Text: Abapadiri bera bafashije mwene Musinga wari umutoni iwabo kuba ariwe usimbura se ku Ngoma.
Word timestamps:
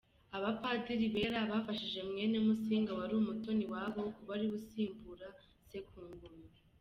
Abapadiri 0.37 1.05
bera 1.15 1.39
bafashije 1.51 1.99
mwene 2.09 2.37
Musinga 2.45 2.91
wari 2.99 3.13
umutoni 3.21 3.63
iwabo 3.65 4.01
kuba 4.15 4.31
ariwe 4.35 4.55
usimbura 4.59 5.27
se 5.67 5.77
ku 5.87 5.99
Ngoma. 6.09 6.45